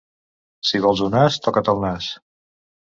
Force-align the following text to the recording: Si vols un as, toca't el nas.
Si 0.69 0.81
vols 0.85 1.03
un 1.09 1.19
as, 1.21 1.39
toca't 1.49 1.73
el 1.77 1.87
nas. 1.87 2.11